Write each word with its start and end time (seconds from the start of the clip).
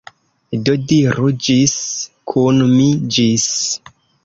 Do 0.67 0.73
diru 0.91 1.29
ĝis 1.49 1.77
kun 2.33 2.65
mi. 2.73 2.91
Ĝis! 3.19 3.49